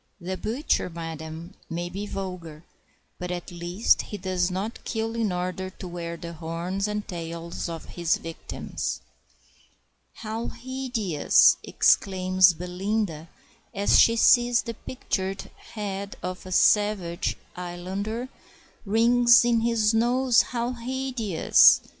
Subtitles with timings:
[0.19, 2.63] The butcher, madam, may be vulgar,
[3.19, 7.69] but at least he does not kill in order to wear the horns and tails
[7.69, 9.01] of his victims.
[10.13, 13.29] "How hideous!" exclaims Belinda,
[13.75, 18.27] as she sees the pictured head of the savage islander,
[18.87, 20.41] "rings in his nose!
[20.41, 21.79] how hideous!"